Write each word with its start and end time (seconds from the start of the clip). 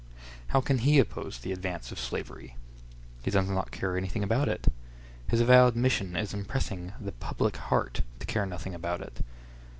How 0.47 0.61
can 0.61 0.79
he 0.79 0.97
oppose 0.97 1.37
the 1.37 1.51
advance 1.51 1.91
of 1.91 1.99
slavery? 1.99 2.55
He 3.21 3.29
does 3.29 3.47
not 3.47 3.69
care 3.69 3.95
anything 3.95 4.23
about 4.23 4.49
it. 4.49 4.65
His 5.27 5.41
avowed 5.41 5.75
mission 5.75 6.15
is 6.15 6.33
impressing 6.33 6.93
the 6.99 7.11
"public 7.11 7.55
heart" 7.55 8.01
to 8.17 8.25
care 8.25 8.47
nothing 8.47 8.73
about 8.73 9.01
it. 9.01 9.19